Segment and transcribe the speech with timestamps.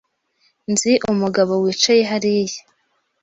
[0.71, 2.59] Nzi umugabo wicaye hariya.